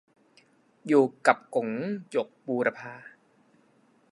[0.87, 1.69] อยู่กับก๋ง-
[2.11, 2.93] หยก บูรพา